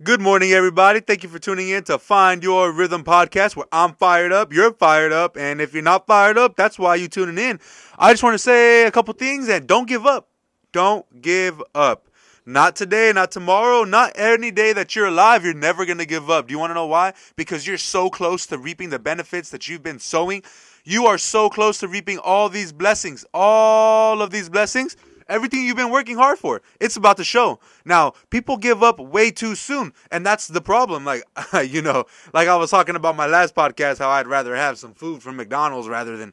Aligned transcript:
Good 0.00 0.20
morning, 0.20 0.52
everybody. 0.52 1.00
Thank 1.00 1.24
you 1.24 1.28
for 1.28 1.40
tuning 1.40 1.70
in 1.70 1.82
to 1.84 1.98
Find 1.98 2.40
Your 2.40 2.70
Rhythm 2.70 3.02
podcast, 3.02 3.56
where 3.56 3.66
I'm 3.72 3.94
fired 3.94 4.30
up, 4.30 4.52
you're 4.52 4.72
fired 4.72 5.10
up, 5.10 5.36
and 5.36 5.60
if 5.60 5.74
you're 5.74 5.82
not 5.82 6.06
fired 6.06 6.38
up, 6.38 6.54
that's 6.54 6.78
why 6.78 6.94
you're 6.94 7.08
tuning 7.08 7.36
in. 7.36 7.58
I 7.98 8.12
just 8.12 8.22
want 8.22 8.34
to 8.34 8.38
say 8.38 8.86
a 8.86 8.92
couple 8.92 9.12
things 9.14 9.48
and 9.48 9.66
don't 9.66 9.88
give 9.88 10.06
up. 10.06 10.28
Don't 10.70 11.20
give 11.20 11.60
up. 11.74 12.06
Not 12.46 12.76
today, 12.76 13.10
not 13.12 13.32
tomorrow, 13.32 13.82
not 13.82 14.12
any 14.14 14.52
day 14.52 14.72
that 14.72 14.94
you're 14.94 15.08
alive. 15.08 15.44
You're 15.44 15.52
never 15.52 15.84
going 15.84 15.98
to 15.98 16.06
give 16.06 16.30
up. 16.30 16.46
Do 16.46 16.52
you 16.52 16.60
want 16.60 16.70
to 16.70 16.74
know 16.74 16.86
why? 16.86 17.14
Because 17.34 17.66
you're 17.66 17.76
so 17.76 18.08
close 18.08 18.46
to 18.46 18.56
reaping 18.56 18.90
the 18.90 19.00
benefits 19.00 19.50
that 19.50 19.66
you've 19.66 19.82
been 19.82 19.98
sowing. 19.98 20.44
You 20.84 21.06
are 21.06 21.18
so 21.18 21.50
close 21.50 21.80
to 21.80 21.88
reaping 21.88 22.18
all 22.18 22.48
these 22.48 22.72
blessings, 22.72 23.26
all 23.34 24.22
of 24.22 24.30
these 24.30 24.48
blessings 24.48 24.96
everything 25.28 25.64
you've 25.64 25.76
been 25.76 25.90
working 25.90 26.16
hard 26.16 26.38
for. 26.38 26.62
It's 26.80 26.96
about 26.96 27.16
to 27.18 27.24
show. 27.24 27.60
Now, 27.84 28.12
people 28.30 28.56
give 28.56 28.82
up 28.82 28.98
way 28.98 29.30
too 29.30 29.54
soon, 29.54 29.92
and 30.10 30.24
that's 30.24 30.48
the 30.48 30.60
problem. 30.60 31.04
Like, 31.04 31.22
you 31.68 31.82
know, 31.82 32.04
like 32.32 32.48
I 32.48 32.56
was 32.56 32.70
talking 32.70 32.96
about 32.96 33.16
my 33.16 33.26
last 33.26 33.54
podcast, 33.54 33.98
how 33.98 34.10
I'd 34.10 34.26
rather 34.26 34.54
have 34.54 34.78
some 34.78 34.94
food 34.94 35.22
from 35.22 35.36
McDonald's 35.36 35.88
rather 35.88 36.16
than 36.16 36.32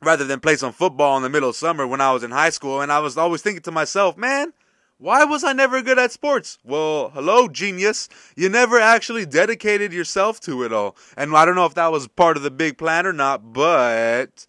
rather 0.00 0.24
than 0.24 0.40
play 0.40 0.56
some 0.56 0.72
football 0.72 1.16
in 1.16 1.22
the 1.22 1.28
middle 1.28 1.48
of 1.48 1.56
summer 1.56 1.86
when 1.86 2.00
I 2.00 2.12
was 2.12 2.22
in 2.22 2.30
high 2.30 2.50
school. 2.50 2.80
And 2.80 2.92
I 2.92 3.00
was 3.00 3.16
always 3.16 3.42
thinking 3.42 3.62
to 3.62 3.72
myself, 3.72 4.16
man, 4.16 4.52
why 4.98 5.24
was 5.24 5.44
I 5.44 5.52
never 5.52 5.80
good 5.82 5.98
at 5.98 6.12
sports? 6.12 6.58
Well, 6.64 7.10
hello, 7.10 7.48
genius. 7.48 8.08
You 8.36 8.48
never 8.48 8.78
actually 8.78 9.26
dedicated 9.26 9.92
yourself 9.92 10.40
to 10.40 10.64
it 10.64 10.72
all. 10.72 10.96
And 11.16 11.34
I 11.36 11.44
don't 11.44 11.54
know 11.54 11.66
if 11.66 11.74
that 11.74 11.92
was 11.92 12.08
part 12.08 12.36
of 12.36 12.42
the 12.42 12.50
big 12.50 12.78
plan 12.78 13.06
or 13.06 13.12
not, 13.12 13.52
but 13.52 14.46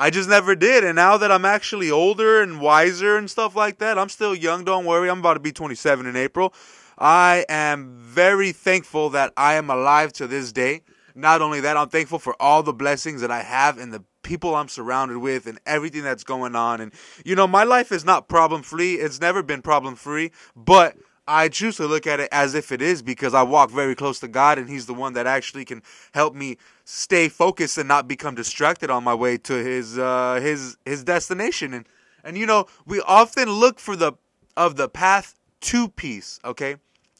I 0.00 0.08
just 0.08 0.30
never 0.30 0.56
did. 0.56 0.82
And 0.82 0.96
now 0.96 1.18
that 1.18 1.30
I'm 1.30 1.44
actually 1.44 1.90
older 1.90 2.40
and 2.40 2.58
wiser 2.58 3.18
and 3.18 3.30
stuff 3.30 3.54
like 3.54 3.80
that, 3.80 3.98
I'm 3.98 4.08
still 4.08 4.34
young, 4.34 4.64
don't 4.64 4.86
worry. 4.86 5.10
I'm 5.10 5.18
about 5.18 5.34
to 5.34 5.40
be 5.40 5.52
27 5.52 6.06
in 6.06 6.16
April. 6.16 6.54
I 6.96 7.44
am 7.50 7.98
very 7.98 8.52
thankful 8.52 9.10
that 9.10 9.34
I 9.36 9.54
am 9.54 9.68
alive 9.68 10.14
to 10.14 10.26
this 10.26 10.52
day. 10.52 10.80
Not 11.14 11.42
only 11.42 11.60
that, 11.60 11.76
I'm 11.76 11.90
thankful 11.90 12.18
for 12.18 12.34
all 12.40 12.62
the 12.62 12.72
blessings 12.72 13.20
that 13.20 13.30
I 13.30 13.42
have 13.42 13.76
and 13.76 13.92
the 13.92 14.02
people 14.22 14.54
I'm 14.54 14.68
surrounded 14.68 15.18
with 15.18 15.46
and 15.46 15.60
everything 15.66 16.02
that's 16.02 16.24
going 16.24 16.56
on. 16.56 16.80
And, 16.80 16.94
you 17.22 17.36
know, 17.36 17.46
my 17.46 17.64
life 17.64 17.92
is 17.92 18.02
not 18.02 18.26
problem 18.26 18.62
free. 18.62 18.94
It's 18.94 19.20
never 19.20 19.42
been 19.42 19.60
problem 19.60 19.96
free, 19.96 20.32
but 20.56 20.96
I 21.26 21.48
choose 21.48 21.76
to 21.76 21.86
look 21.86 22.06
at 22.06 22.20
it 22.20 22.28
as 22.32 22.54
if 22.54 22.72
it 22.72 22.82
is 22.82 23.02
because 23.02 23.34
I 23.34 23.42
walk 23.42 23.70
very 23.70 23.94
close 23.94 24.18
to 24.20 24.28
God 24.28 24.58
and 24.58 24.68
He's 24.68 24.86
the 24.86 24.94
one 24.94 25.12
that 25.12 25.26
actually 25.26 25.64
can 25.64 25.82
help 26.12 26.34
me 26.34 26.56
stay 26.84 27.28
focused 27.28 27.78
and 27.78 27.86
not 27.86 28.08
become 28.08 28.34
distracted 28.34 28.90
on 28.90 29.04
my 29.04 29.14
way 29.14 29.36
to 29.38 29.52
His 29.54 29.98
uh, 29.98 30.40
His 30.42 30.76
His 30.84 31.04
destination. 31.04 31.74
And 31.74 31.86
and 32.24 32.36
you 32.36 32.46
know 32.46 32.66
we 32.86 33.00
often 33.02 33.50
look 33.50 33.78
for 33.78 33.96
the 33.96 34.12
of 34.56 34.76
the 34.76 34.88
path 34.88 35.34
to 35.62 35.88
peace. 35.88 36.40
Okay, 36.44 36.76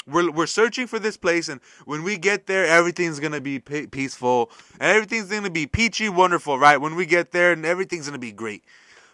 we're 0.07 0.31
we're 0.31 0.47
searching 0.47 0.87
for 0.87 0.99
this 0.99 1.17
place, 1.17 1.49
and 1.49 1.61
when 1.85 2.03
we 2.03 2.17
get 2.17 2.47
there, 2.47 2.67
everything's 2.67 3.21
gonna 3.21 3.41
be 3.41 3.59
peaceful 3.59 4.51
and 4.81 4.91
everything's 4.91 5.31
gonna 5.31 5.51
be 5.51 5.67
peachy 5.67 6.09
wonderful, 6.09 6.59
right? 6.59 6.79
When 6.81 6.97
we 6.97 7.07
get 7.07 7.33
there, 7.33 7.53
and 7.53 7.65
everything's 7.65 8.07
gonna 8.07 8.19
be 8.19 8.33
great. 8.33 8.65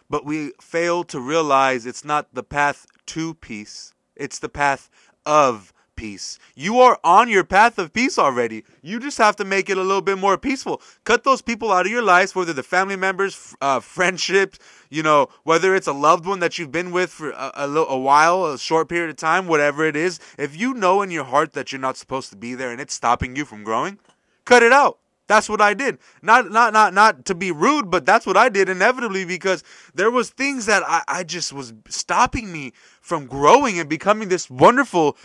But 0.09 0.25
we 0.25 0.53
fail 0.61 1.03
to 1.05 1.21
realize 1.21 1.85
it's 1.85 2.05
not 2.05 2.33
the 2.33 2.45
path 2.45 2.87
to 3.07 3.35
peace 3.35 3.93
it's 4.17 4.39
the 4.39 4.49
path 4.49 4.91
of 5.25 5.73
peace. 5.97 6.39
You 6.55 6.79
are 6.81 7.01
on 7.03 7.29
your 7.29 7.43
path 7.43 7.79
of 7.79 7.93
peace 7.93 8.19
already. 8.19 8.65
You 8.83 9.01
just 9.01 9.19
have 9.19 9.35
to 9.37 9.45
make 9.45 9.69
it 9.69 9.79
a 9.79 9.83
little 9.83 10.03
bit 10.03 10.19
more 10.19 10.39
peaceful. 10.39 10.81
Cut 11.05 11.25
those 11.25 11.43
people 11.43 11.73
out 11.73 11.87
of 11.87 11.93
your 11.93 12.03
lives, 12.03 12.35
whether 12.35 12.53
the 12.53 12.63
family 12.63 12.97
members, 12.97 13.57
uh, 13.61 13.81
friendships, 13.81 14.59
you 14.91 15.03
know, 15.03 15.29
whether 15.43 15.75
it's 15.75 15.89
a 15.89 15.93
loved 15.93 16.27
one 16.27 16.41
that 16.41 16.59
you've 16.59 16.71
been 16.71 16.93
with 16.93 17.11
for 17.11 17.31
a, 17.31 17.51
a, 17.55 17.67
little, 17.67 17.89
a 17.89 17.99
while, 17.99 18.45
a 18.47 18.59
short 18.59 18.89
period 18.89 19.11
of 19.11 19.17
time, 19.17 19.49
whatever 19.49 19.85
it 19.85 19.97
is. 19.97 20.21
If 20.39 20.55
you 20.55 20.75
know 20.75 21.03
in 21.03 21.11
your 21.11 21.25
heart 21.25 21.55
that 21.55 21.73
you're 21.73 21.81
not 21.81 21.97
supposed 21.97 22.31
to 22.31 22.37
be 22.37 22.55
there 22.55 22.71
and 22.71 22.81
it's 22.81 22.95
stopping 22.95 23.35
you 23.35 23.45
from 23.45 23.65
growing, 23.65 23.99
cut 24.45 24.63
it 24.63 24.73
out. 24.73 24.99
That's 25.27 25.49
what 25.49 25.61
I 25.61 25.75
did. 25.75 25.99
Not 26.23 26.51
not 26.51 26.73
not 26.73 26.95
not 26.95 27.25
to 27.27 27.35
be 27.35 27.51
rude, 27.51 27.91
but 27.91 28.07
that's 28.07 28.27
what 28.27 28.37
I 28.37 28.49
did 28.49 28.69
inevitably 28.69 29.25
because 29.25 29.65
there 29.95 30.11
was 30.11 30.31
things 30.31 30.67
that 30.67 30.83
I, 30.87 31.03
I 31.09 31.25
just 31.25 31.53
was 31.53 31.75
stopping 31.89 32.53
me 32.53 32.73
from 33.01 33.27
growing 33.27 33.79
and 33.79 33.89
becoming 33.89 34.29
this 34.29 34.49
wonderful 34.49 35.17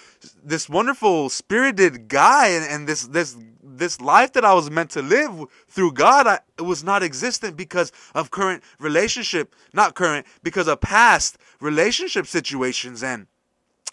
this 0.44 0.68
wonderful 0.68 1.30
spirited 1.30 2.08
guy 2.08 2.48
and, 2.48 2.66
and 2.66 2.88
this 2.88 3.04
this 3.08 3.38
this 3.64 4.02
life 4.02 4.34
that 4.34 4.46
I 4.46 4.54
was 4.54 4.70
meant 4.72 4.90
to 4.92 5.02
live 5.02 5.46
through 5.68 5.94
God 5.94 6.28
I, 6.28 6.40
was 6.62 6.84
not 6.84 7.04
existent 7.04 7.56
because 7.56 7.92
of 8.16 8.32
current 8.32 8.64
relationship, 8.80 9.56
not 9.74 9.96
current, 9.96 10.26
because 10.44 10.68
of 10.68 10.82
past 10.82 11.38
relationship 11.60 12.28
situations 12.28 13.04
and 13.04 13.28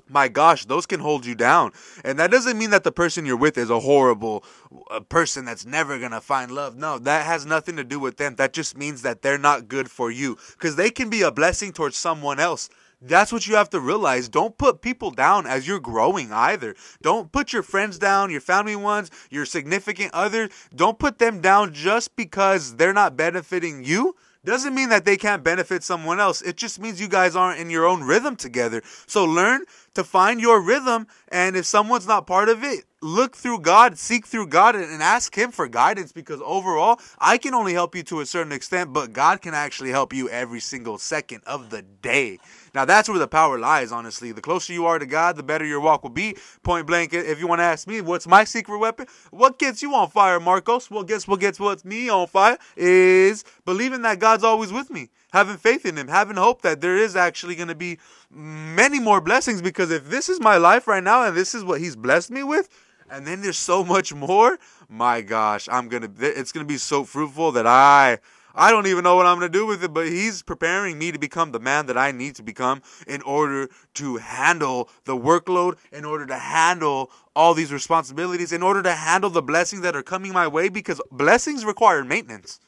my 0.08 0.28
gosh, 0.28 0.64
those 0.64 0.86
can 0.86 1.00
hold 1.00 1.26
you 1.26 1.34
down. 1.34 1.72
And 2.04 2.18
that 2.18 2.30
doesn't 2.30 2.58
mean 2.58 2.70
that 2.70 2.84
the 2.84 2.92
person 2.92 3.26
you're 3.26 3.36
with 3.36 3.58
is 3.58 3.70
a 3.70 3.80
horrible 3.80 4.44
a 4.90 5.00
person 5.00 5.44
that's 5.44 5.66
never 5.66 5.98
going 5.98 6.12
to 6.12 6.20
find 6.20 6.50
love. 6.50 6.76
No, 6.76 6.98
that 6.98 7.26
has 7.26 7.46
nothing 7.46 7.76
to 7.76 7.84
do 7.84 7.98
with 7.98 8.16
them. 8.16 8.36
That 8.36 8.52
just 8.52 8.76
means 8.76 9.02
that 9.02 9.22
they're 9.22 9.38
not 9.38 9.68
good 9.68 9.90
for 9.90 10.10
you 10.10 10.38
because 10.52 10.76
they 10.76 10.90
can 10.90 11.10
be 11.10 11.22
a 11.22 11.30
blessing 11.30 11.72
towards 11.72 11.96
someone 11.96 12.40
else. 12.40 12.70
That's 13.00 13.32
what 13.32 13.46
you 13.46 13.54
have 13.54 13.70
to 13.70 13.80
realize. 13.80 14.28
Don't 14.28 14.58
put 14.58 14.82
people 14.82 15.12
down 15.12 15.46
as 15.46 15.68
you're 15.68 15.78
growing 15.78 16.32
either. 16.32 16.74
Don't 17.00 17.30
put 17.30 17.52
your 17.52 17.62
friends 17.62 17.96
down, 17.96 18.30
your 18.30 18.40
family 18.40 18.74
ones, 18.74 19.10
your 19.30 19.46
significant 19.46 20.12
others. 20.12 20.50
Don't 20.74 20.98
put 20.98 21.18
them 21.18 21.40
down 21.40 21.72
just 21.72 22.16
because 22.16 22.74
they're 22.74 22.92
not 22.92 23.16
benefiting 23.16 23.84
you 23.84 24.16
doesn't 24.44 24.74
mean 24.74 24.88
that 24.88 25.04
they 25.04 25.16
can't 25.16 25.44
benefit 25.44 25.82
someone 25.82 26.20
else. 26.20 26.42
It 26.42 26.56
just 26.56 26.80
means 26.80 27.00
you 27.00 27.08
guys 27.08 27.36
aren't 27.36 27.60
in 27.60 27.70
your 27.70 27.86
own 27.86 28.02
rhythm 28.02 28.36
together. 28.36 28.82
So 29.06 29.24
learn 29.24 29.64
to 29.94 30.04
find 30.04 30.40
your 30.40 30.60
rhythm. 30.60 31.06
And 31.28 31.56
if 31.56 31.66
someone's 31.66 32.06
not 32.06 32.26
part 32.26 32.48
of 32.48 32.62
it, 32.62 32.84
look 33.00 33.36
through 33.36 33.60
God, 33.60 33.98
seek 33.98 34.26
through 34.26 34.48
God, 34.48 34.74
and 34.74 35.02
ask 35.02 35.36
Him 35.36 35.50
for 35.50 35.68
guidance 35.68 36.12
because 36.12 36.40
overall, 36.44 37.00
I 37.18 37.38
can 37.38 37.54
only 37.54 37.72
help 37.72 37.94
you 37.94 38.02
to 38.04 38.20
a 38.20 38.26
certain 38.26 38.52
extent, 38.52 38.92
but 38.92 39.12
God 39.12 39.40
can 39.40 39.54
actually 39.54 39.90
help 39.90 40.12
you 40.12 40.28
every 40.28 40.60
single 40.60 40.98
second 40.98 41.42
of 41.46 41.70
the 41.70 41.82
day. 41.82 42.38
Now, 42.74 42.84
that's 42.84 43.08
where 43.08 43.18
the 43.18 43.28
power 43.28 43.58
lies, 43.58 43.92
honestly. 43.92 44.32
The 44.32 44.40
closer 44.40 44.72
you 44.72 44.86
are 44.86 44.98
to 44.98 45.06
God, 45.06 45.36
the 45.36 45.42
better 45.42 45.64
your 45.64 45.80
walk 45.80 46.02
will 46.02 46.10
be. 46.10 46.36
Point 46.62 46.86
blank, 46.86 47.12
if 47.12 47.40
you 47.40 47.46
want 47.46 47.60
to 47.60 47.64
ask 47.64 47.86
me, 47.86 48.00
what's 48.00 48.26
my 48.26 48.44
secret 48.44 48.78
weapon? 48.78 49.06
What 49.30 49.58
gets 49.58 49.82
you 49.82 49.94
on 49.94 50.10
fire, 50.10 50.40
Marcos? 50.40 50.90
Well, 50.90 51.04
guess 51.04 51.26
what 51.26 51.40
gets 51.40 51.58
what's 51.58 51.84
me 51.84 52.08
on 52.08 52.26
fire 52.26 52.58
is 52.76 53.44
believing 53.64 54.02
that 54.02 54.18
God's 54.18 54.44
always 54.44 54.72
with 54.72 54.90
me, 54.90 55.08
having 55.32 55.56
faith 55.56 55.84
in 55.86 55.96
Him, 55.96 56.08
having 56.08 56.36
hope 56.36 56.62
that 56.62 56.80
there 56.80 56.96
is 56.96 57.16
actually 57.16 57.54
going 57.54 57.68
to 57.68 57.74
be 57.74 57.98
many 58.30 59.00
more 59.00 59.20
blessings 59.20 59.62
because 59.62 59.90
if 59.90 60.08
this 60.10 60.28
is 60.28 60.40
my 60.40 60.56
life 60.56 60.86
right 60.86 61.02
now 61.02 61.24
and 61.24 61.36
this 61.36 61.54
is 61.54 61.64
what 61.64 61.80
He's 61.80 61.96
blessed 61.96 62.30
me 62.30 62.42
with, 62.42 62.68
and 63.10 63.26
then 63.26 63.40
there's 63.40 63.58
so 63.58 63.84
much 63.84 64.14
more, 64.14 64.58
my 64.88 65.22
gosh, 65.22 65.68
I'm 65.70 65.88
to, 65.90 66.10
it's 66.20 66.52
to 66.52 66.64
be 66.64 66.76
so 66.76 67.04
fruitful 67.04 67.52
that 67.52 67.66
I 67.66 68.18
I 68.54 68.72
don't 68.72 68.88
even 68.88 69.04
know 69.04 69.14
what 69.14 69.24
I'm 69.24 69.38
going 69.38 69.52
to 69.52 69.56
do 69.58 69.66
with 69.66 69.84
it, 69.84 69.94
but 69.94 70.08
he's 70.08 70.42
preparing 70.42 70.98
me 70.98 71.12
to 71.12 71.18
become 71.18 71.52
the 71.52 71.60
man 71.60 71.86
that 71.86 71.96
I 71.96 72.10
need 72.10 72.34
to 72.36 72.42
become 72.42 72.82
in 73.06 73.22
order 73.22 73.68
to 73.94 74.16
handle 74.16 74.90
the 75.04 75.16
workload, 75.16 75.76
in 75.92 76.04
order 76.04 76.26
to 76.26 76.36
handle 76.36 77.12
all 77.36 77.54
these 77.54 77.72
responsibilities, 77.72 78.52
in 78.52 78.64
order 78.64 78.82
to 78.82 78.92
handle 78.94 79.30
the 79.30 79.42
blessings 79.42 79.82
that 79.82 79.94
are 79.94 80.02
coming 80.02 80.32
my 80.32 80.48
way 80.48 80.68
because 80.68 81.00
blessings 81.12 81.64
require 81.64 82.04
maintenance. 82.04 82.58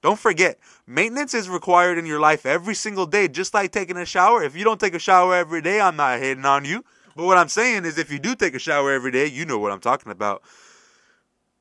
Don't 0.00 0.18
forget, 0.18 0.58
maintenance 0.86 1.34
is 1.34 1.48
required 1.48 1.98
in 1.98 2.06
your 2.06 2.20
life 2.20 2.46
every 2.46 2.74
single 2.74 3.06
day, 3.06 3.26
just 3.26 3.52
like 3.52 3.72
taking 3.72 3.96
a 3.96 4.04
shower. 4.04 4.42
If 4.42 4.54
you 4.56 4.64
don't 4.64 4.78
take 4.78 4.94
a 4.94 4.98
shower 4.98 5.34
every 5.34 5.60
day, 5.60 5.80
I'm 5.80 5.96
not 5.96 6.20
hating 6.20 6.44
on 6.44 6.64
you. 6.64 6.84
But 7.16 7.24
what 7.24 7.36
I'm 7.36 7.48
saying 7.48 7.84
is, 7.84 7.98
if 7.98 8.12
you 8.12 8.20
do 8.20 8.36
take 8.36 8.54
a 8.54 8.60
shower 8.60 8.92
every 8.92 9.10
day, 9.10 9.26
you 9.26 9.44
know 9.44 9.58
what 9.58 9.72
I'm 9.72 9.80
talking 9.80 10.12
about. 10.12 10.42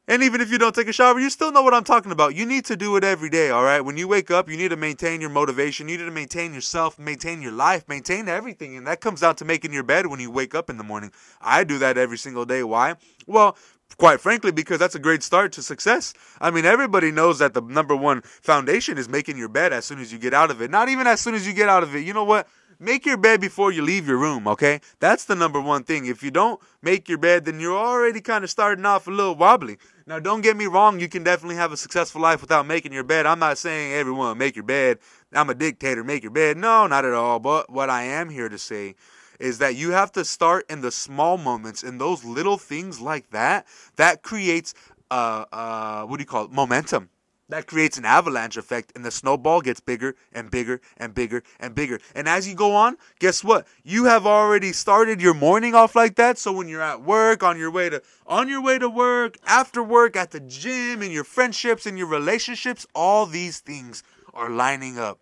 And 0.10 0.24
even 0.24 0.40
if 0.40 0.50
you 0.50 0.58
don't 0.58 0.74
take 0.74 0.88
a 0.88 0.94
shower, 0.94 1.20
you 1.20 1.30
still 1.30 1.52
know 1.52 1.64
what 1.64 1.74
I'm 1.74 1.84
talking 1.84 2.14
about. 2.14 2.34
You 2.34 2.46
need 2.46 2.64
to 2.66 2.78
do 2.78 2.96
it 2.96 3.04
every 3.04 3.30
day, 3.30 3.50
all 3.50 3.64
right? 3.64 3.82
When 3.82 3.98
you 3.98 4.08
wake 4.08 4.32
up, 4.32 4.50
you 4.50 4.56
need 4.56 4.70
to 4.70 4.78
maintain 4.78 5.20
your 5.20 5.30
motivation. 5.30 5.90
You 5.90 5.98
need 5.98 6.06
to 6.06 6.12
maintain 6.12 6.54
yourself, 6.54 6.98
maintain 6.98 7.42
your 7.42 7.52
life, 7.52 7.90
maintain 7.90 8.30
everything. 8.30 8.78
And 8.78 8.88
that 8.88 9.02
comes 9.02 9.20
down 9.20 9.36
to 9.38 9.46
making 9.46 9.74
your 9.74 9.84
bed 9.84 10.08
when 10.08 10.22
you 10.22 10.32
wake 10.32 10.56
up 10.56 10.70
in 10.70 10.78
the 10.78 10.84
morning. 10.84 11.12
I 11.42 11.66
do 11.66 11.78
that 11.80 11.98
every 11.98 12.18
single 12.18 12.46
day. 12.46 12.64
Why? 12.64 12.96
Well, 13.26 13.58
quite 13.98 14.20
frankly, 14.20 14.52
because 14.52 14.80
that's 14.80 14.96
a 14.96 15.00
great 15.00 15.24
start 15.24 15.52
to 15.54 15.62
success. 15.62 16.14
I 16.40 16.52
mean, 16.52 16.66
everybody 16.66 17.12
knows 17.12 17.40
that 17.40 17.54
the 17.54 17.62
number 17.62 17.96
one 17.96 18.22
foundation 18.22 18.98
is 18.98 19.10
making 19.10 19.38
your 19.38 19.50
bed 19.50 19.74
as 19.74 19.86
soon 19.86 20.00
as 20.00 20.12
you 20.12 20.20
get 20.20 20.34
out 20.34 20.52
of 20.52 20.62
it. 20.62 20.72
Not 20.72 20.90
even 20.90 21.08
as 21.08 21.22
soon 21.22 21.36
as 21.36 21.48
you 21.48 21.54
get 21.54 21.70
out 21.70 21.84
of 21.84 21.96
it. 21.96 22.06
You 22.06 22.14
know 22.14 22.24
what? 22.24 22.48
make 22.80 23.06
your 23.06 23.18
bed 23.18 23.42
before 23.42 23.72
you 23.72 23.82
leave 23.82 24.08
your 24.08 24.18
room, 24.18 24.48
okay? 24.48 24.82
That's 25.00 25.26
the 25.26 25.36
number 25.36 25.60
one 25.60 25.84
thing. 25.84 26.06
If 26.06 26.24
you 26.24 26.32
don't 26.32 26.60
make 26.82 27.10
your 27.10 27.18
bed, 27.18 27.46
then 27.46 27.60
you're 27.60 27.78
already 27.78 28.22
kind 28.22 28.44
of 28.44 28.50
starting 28.50 28.86
off 28.86 29.08
a 29.08 29.12
little 29.12 29.36
wobbly. 29.36 29.78
Now, 30.06 30.20
don't 30.20 30.42
get 30.42 30.56
me 30.56 30.66
wrong, 30.66 31.00
you 31.00 31.10
can 31.10 31.24
definitely 31.24 31.56
have 31.56 31.72
a 31.72 31.78
successful 31.78 32.22
life 32.22 32.42
without 32.42 32.66
making 32.66 32.94
your 32.94 33.04
bed. 33.04 33.26
I'm 33.26 33.40
not 33.40 33.58
saying 33.58 33.94
everyone 33.94 34.38
make 34.38 34.56
your 34.56 34.64
bed. 34.64 35.00
I'm 35.34 35.50
a 35.50 35.56
dictator, 35.56 36.04
make 36.04 36.24
your 36.24 36.32
bed. 36.32 36.58
No, 36.58 36.88
not 36.88 37.06
at 37.06 37.14
all. 37.14 37.40
But 37.40 37.70
what 37.70 37.90
I 37.90 38.04
am 38.04 38.30
here 38.30 38.50
to 38.50 38.58
say 38.58 38.96
is 39.40 39.58
that 39.60 39.76
you 39.76 39.92
have 39.92 40.12
to 40.14 40.26
start 40.26 40.66
in 40.70 40.82
the 40.82 40.92
small 40.92 41.38
moments, 41.38 41.84
in 41.84 41.98
those 41.98 42.24
little 42.24 42.58
things 42.58 43.00
like 43.00 43.30
that, 43.32 43.68
that 43.96 44.24
creates 44.24 44.74
uh 45.10 45.46
uh 45.52 46.04
what 46.06 46.18
do 46.18 46.22
you 46.22 46.28
call 46.28 46.46
it? 46.46 46.52
Momentum. 46.52 47.10
That 47.50 47.66
creates 47.66 47.98
an 47.98 48.04
avalanche 48.04 48.58
effect 48.58 48.92
and 48.94 49.06
the 49.06 49.12
snowball 49.12 49.62
gets 49.62 49.80
bigger 49.80 50.16
and 50.34 50.52
bigger 50.52 50.82
and 50.98 51.16
bigger 51.16 51.44
and 51.62 51.74
bigger. 51.74 52.00
And 52.14 52.28
as 52.28 52.46
you 52.46 52.56
go 52.56 52.76
on 52.76 52.98
guess 53.20 53.42
what? 53.42 53.66
You 53.84 54.06
have 54.06 54.26
already 54.26 54.74
started 54.74 55.22
your 55.22 55.34
morning 55.34 55.74
off 55.74 55.96
like 55.96 56.16
that. 56.16 56.38
So 56.38 56.52
when 56.52 56.68
you're 56.68 56.82
at 56.82 57.04
work 57.04 57.44
on 57.44 57.58
your 57.58 57.72
way 57.72 57.90
to 57.90 58.04
on 58.26 58.50
your 58.50 58.62
way 58.62 58.80
to 58.80 58.90
work 58.90 59.38
after 59.46 59.82
work 59.82 60.18
at 60.18 60.32
the 60.32 60.42
gym 60.42 61.02
in 61.02 61.12
your 61.12 61.24
friendships 61.24 61.86
in 61.86 61.96
your 61.96 62.08
relationships 62.08 62.86
all 62.94 63.26
these 63.26 63.60
things 63.62 64.04
are 64.34 64.50
lining 64.50 65.00
up 65.00 65.20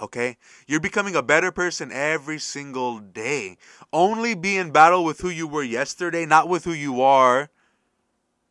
Okay? 0.00 0.36
You're 0.66 0.80
becoming 0.80 1.14
a 1.14 1.22
better 1.22 1.50
person 1.50 1.90
every 1.92 2.38
single 2.38 2.98
day. 2.98 3.56
Only 3.92 4.34
be 4.34 4.56
in 4.56 4.70
battle 4.70 5.04
with 5.04 5.20
who 5.20 5.28
you 5.28 5.46
were 5.46 5.62
yesterday, 5.62 6.26
not 6.26 6.48
with 6.48 6.64
who 6.64 6.72
you 6.72 7.02
are 7.02 7.50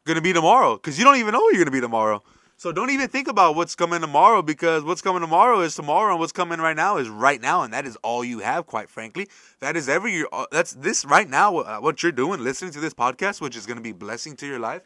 going 0.05 0.15
to 0.15 0.21
be 0.21 0.33
tomorrow. 0.33 0.75
Because 0.75 0.97
you 0.97 1.05
don't 1.05 1.17
even 1.17 1.33
know 1.33 1.39
who 1.39 1.47
you're 1.47 1.63
going 1.63 1.65
to 1.65 1.71
be 1.71 1.81
tomorrow. 1.81 2.23
So 2.59 2.73
don't 2.73 2.89
even 2.89 3.07
think 3.07 3.29
about 3.29 3.55
what's 3.55 3.73
coming 3.73 4.01
tomorrow 4.01 4.41
because 4.41 4.83
what's 4.83 5.01
coming 5.01 5.21
tomorrow 5.21 5.61
is 5.61 5.75
tomorrow 5.75 6.11
and 6.11 6.19
what's 6.19 6.33
coming 6.33 6.59
right 6.59 6.75
now 6.75 6.97
is 6.97 7.07
right 7.07 7.39
now 7.39 7.63
and 7.63 7.73
that 7.73 7.85
is 7.85 7.95
all 8.03 8.21
you 8.21 8.39
have 8.39 8.67
quite 8.67 8.89
frankly. 8.89 9.29
That 9.61 9.77
is 9.77 9.87
every 9.87 10.11
year 10.11 10.27
uh, 10.33 10.45
that's 10.51 10.73
this 10.73 11.05
right 11.05 11.29
now 11.29 11.59
uh, 11.59 11.77
what 11.77 12.03
you're 12.03 12.11
doing 12.11 12.43
listening 12.43 12.71
to 12.71 12.81
this 12.81 12.93
podcast 12.93 13.39
which 13.39 13.55
is 13.55 13.65
going 13.65 13.77
to 13.77 13.81
be 13.81 13.93
blessing 13.93 14.35
to 14.35 14.45
your 14.45 14.59
life. 14.59 14.81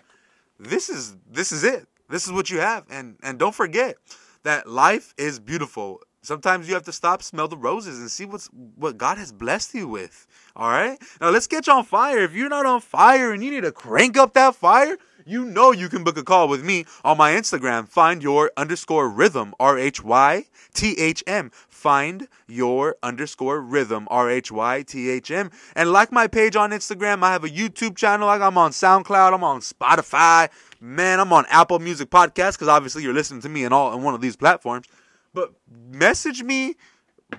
This 0.60 0.88
is 0.88 1.16
this 1.28 1.52
is 1.52 1.64
it. 1.64 1.88
This 2.10 2.28
is 2.28 2.32
what 2.32 2.52
you 2.52 2.60
have 2.60 2.86
and 2.92 3.18
and 3.24 3.40
don't 3.40 3.56
forget 3.56 3.96
that 4.44 4.70
life 4.70 5.16
is 5.18 5.40
beautiful. 5.40 6.00
Sometimes 6.24 6.70
you 6.70 6.74
have 6.74 6.84
to 6.84 6.94
stop, 6.94 7.22
smell 7.22 7.50
the 7.50 7.58
roses, 7.58 8.00
and 8.00 8.10
see 8.10 8.24
what's 8.26 8.48
what 8.78 8.98
God 8.98 9.18
has 9.18 9.34
blessed 9.34 9.74
you 9.74 9.90
with. 9.90 10.26
All 10.56 10.70
right. 10.70 10.98
Now 11.20 11.32
let's 11.32 11.48
get 11.48 11.68
you 11.68 11.74
on 11.74 11.84
fire. 11.84 12.20
If 12.20 12.34
you're 12.34 12.50
not 12.50 12.66
on 12.66 12.80
fire 12.80 13.34
and 13.34 13.44
you 13.44 13.52
need 13.52 13.64
to 13.64 13.74
crank 13.74 14.16
up 14.16 14.34
that 14.34 14.56
fire, 14.56 14.98
you 15.26 15.44
know 15.44 15.72
you 15.72 15.90
can 15.90 16.04
book 16.06 16.18
a 16.18 16.24
call 16.24 16.48
with 16.48 16.64
me 16.64 16.86
on 17.04 17.18
my 17.18 17.34
Instagram. 17.34 17.90
Find 17.90 18.24
your 18.24 18.52
underscore 18.56 19.10
rhythm, 19.10 19.54
R 19.60 19.78
H 19.78 20.02
Y 20.02 20.46
T 20.74 20.96
H 20.98 21.24
M. 21.28 21.52
Find 21.70 22.30
your 22.48 22.96
underscore 23.04 23.60
rhythm, 23.60 24.08
R 24.10 24.30
H 24.30 24.50
Y 24.50 24.84
T 24.84 25.10
H 25.10 25.30
M. 25.30 25.52
And 25.76 25.92
like 25.92 26.14
my 26.14 26.28
page 26.28 26.56
on 26.56 26.72
Instagram, 26.72 27.22
I 27.24 27.34
have 27.34 27.44
a 27.44 27.50
YouTube 27.50 27.98
channel. 27.98 28.30
I'm 28.30 28.58
on 28.58 28.72
SoundCloud, 28.72 29.34
I'm 29.34 29.44
on 29.44 29.60
Spotify. 29.60 30.50
Man, 30.80 31.20
I'm 31.20 31.34
on 31.34 31.46
Apple 31.50 31.80
Music 31.80 32.10
Podcast 32.10 32.54
because 32.54 32.70
obviously 32.70 33.04
you're 33.04 33.14
listening 33.14 33.42
to 33.42 33.50
me 33.50 33.66
in 33.66 33.74
all 33.74 33.94
in 33.94 34.04
one 34.04 34.14
of 34.14 34.22
these 34.22 34.38
platforms. 34.38 34.86
But 35.34 35.54
message 35.92 36.44
me 36.44 36.76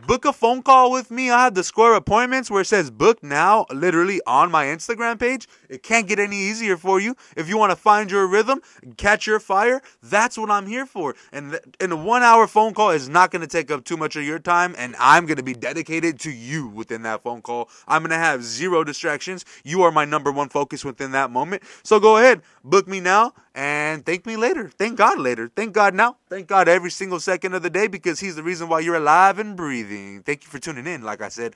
book 0.06 0.24
a 0.24 0.32
phone 0.32 0.62
call 0.62 0.90
with 0.90 1.10
me. 1.10 1.30
I 1.30 1.44
have 1.44 1.54
the 1.54 1.64
square 1.64 1.94
appointments 1.94 2.50
where 2.50 2.62
it 2.62 2.66
says 2.66 2.90
book 2.90 3.22
now, 3.22 3.66
literally 3.72 4.20
on 4.26 4.50
my 4.50 4.66
Instagram 4.66 5.18
page. 5.18 5.48
It 5.68 5.82
can't 5.82 6.06
get 6.06 6.18
any 6.18 6.36
easier 6.36 6.76
for 6.76 7.00
you. 7.00 7.16
If 7.36 7.48
you 7.48 7.56
want 7.56 7.70
to 7.70 7.76
find 7.76 8.10
your 8.10 8.26
rhythm, 8.26 8.60
catch 8.96 9.26
your 9.26 9.40
fire, 9.40 9.82
that's 10.02 10.36
what 10.36 10.50
I'm 10.50 10.66
here 10.66 10.86
for. 10.86 11.14
And, 11.32 11.52
th- 11.52 11.62
and 11.80 11.92
a 11.92 11.96
one 11.96 12.22
hour 12.22 12.46
phone 12.46 12.74
call 12.74 12.90
is 12.90 13.08
not 13.08 13.30
going 13.30 13.42
to 13.42 13.48
take 13.48 13.70
up 13.70 13.84
too 13.84 13.96
much 13.96 14.16
of 14.16 14.24
your 14.24 14.38
time. 14.38 14.74
And 14.76 14.94
I'm 14.98 15.26
going 15.26 15.36
to 15.36 15.42
be 15.42 15.54
dedicated 15.54 16.18
to 16.20 16.30
you 16.30 16.68
within 16.68 17.02
that 17.02 17.22
phone 17.22 17.42
call. 17.42 17.68
I'm 17.86 18.02
going 18.02 18.10
to 18.10 18.16
have 18.16 18.42
zero 18.42 18.84
distractions. 18.84 19.44
You 19.64 19.82
are 19.82 19.92
my 19.92 20.04
number 20.04 20.32
one 20.32 20.48
focus 20.48 20.84
within 20.84 21.12
that 21.12 21.30
moment. 21.30 21.62
So 21.82 22.00
go 22.00 22.16
ahead, 22.16 22.42
book 22.64 22.88
me 22.88 23.00
now 23.00 23.32
and 23.54 24.04
thank 24.04 24.26
me 24.26 24.36
later. 24.36 24.68
Thank 24.68 24.98
God 24.98 25.18
later. 25.18 25.50
Thank 25.54 25.72
God 25.74 25.94
now. 25.94 26.16
Thank 26.28 26.48
God 26.48 26.68
every 26.68 26.90
single 26.90 27.20
second 27.20 27.54
of 27.54 27.62
the 27.62 27.70
day 27.70 27.86
because 27.86 28.20
He's 28.20 28.36
the 28.36 28.42
reason 28.42 28.68
why 28.68 28.80
you're 28.80 28.96
alive 28.96 29.38
and 29.38 29.56
breathing. 29.56 30.22
Thank 30.22 30.44
you 30.44 30.50
for 30.50 30.58
tuning 30.58 30.86
in. 30.86 31.02
Like 31.02 31.22
I 31.22 31.28
said, 31.28 31.54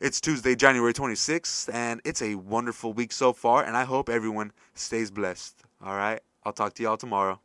it's 0.00 0.20
Tuesday, 0.20 0.54
January 0.54 0.94
26th, 0.94 1.72
and 1.72 2.00
it's 2.04 2.22
a 2.22 2.36
wonderful 2.36 2.92
week 2.92 3.12
so 3.12 3.32
far, 3.32 3.64
and 3.64 3.76
I 3.76 3.84
hope 3.84 4.08
everyone 4.08 4.52
stays 4.74 5.10
blessed. 5.10 5.62
All 5.84 5.94
right? 5.96 6.20
I'll 6.44 6.52
talk 6.52 6.74
to 6.74 6.82
y'all 6.82 6.96
tomorrow. 6.96 7.40